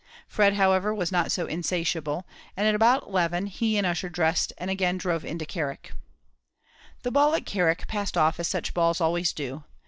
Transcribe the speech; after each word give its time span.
Fred, 0.27 0.55
however, 0.55 0.95
was 0.95 1.11
not 1.11 1.31
so 1.31 1.45
insatiable, 1.45 2.25
and 2.57 2.65
at 2.67 2.73
about 2.73 3.03
eleven 3.03 3.45
he 3.45 3.77
and 3.77 3.85
Ussher 3.85 4.09
dressed 4.09 4.51
and 4.57 4.71
again 4.71 4.97
drove 4.97 5.23
into 5.23 5.45
Carrick. 5.45 5.91
The 7.03 7.11
ball 7.11 7.35
at 7.35 7.45
Carrick 7.45 7.85
passed 7.87 8.17
off 8.17 8.39
as 8.39 8.47
such 8.47 8.73
balls 8.73 8.99
always 8.99 9.31
do. 9.31 9.63